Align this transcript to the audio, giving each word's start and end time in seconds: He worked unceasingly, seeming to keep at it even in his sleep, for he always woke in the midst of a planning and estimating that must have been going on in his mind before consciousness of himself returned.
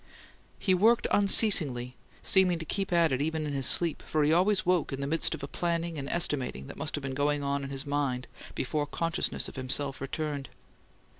He 0.57 0.73
worked 0.73 1.05
unceasingly, 1.11 1.95
seeming 2.23 2.57
to 2.57 2.65
keep 2.65 2.91
at 2.91 3.11
it 3.11 3.21
even 3.21 3.45
in 3.45 3.53
his 3.53 3.67
sleep, 3.67 4.01
for 4.01 4.23
he 4.23 4.33
always 4.33 4.65
woke 4.65 4.91
in 4.91 4.99
the 4.99 5.05
midst 5.05 5.35
of 5.35 5.43
a 5.43 5.47
planning 5.47 5.99
and 5.99 6.09
estimating 6.09 6.65
that 6.65 6.75
must 6.77 6.95
have 6.95 7.03
been 7.03 7.13
going 7.13 7.43
on 7.43 7.63
in 7.63 7.69
his 7.69 7.85
mind 7.85 8.25
before 8.55 8.87
consciousness 8.87 9.47
of 9.47 9.57
himself 9.57 10.01
returned. 10.01 10.49